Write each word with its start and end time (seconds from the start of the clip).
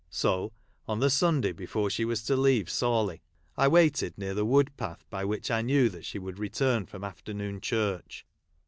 So, 0.09 0.51
on 0.87 0.99
the 0.99 1.11
Sunday 1.11 1.51
before 1.51 1.91
she 1.91 2.05
was 2.05 2.23
to 2.23 2.35
leave 2.35 2.71
Sawley, 2.71 3.21
I 3.55 3.67
waited 3.67 4.17
near 4.17 4.33
the 4.33 4.43
wood 4.47 4.75
path, 4.75 5.05
by 5.11 5.23
Avhich 5.23 5.51
I 5.53 5.61
knew 5.61 5.89
that 5.89 6.05
she 6.05 6.17
would 6.17 6.39
return 6.39 6.87
from 6.87 7.03
afternoon 7.03 7.61
church. 7.61 8.25